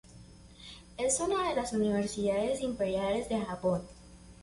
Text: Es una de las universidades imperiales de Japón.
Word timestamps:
Es 0.97 1.19
una 1.19 1.47
de 1.47 1.55
las 1.55 1.73
universidades 1.73 2.61
imperiales 2.61 3.29
de 3.29 3.39
Japón. 3.39 3.83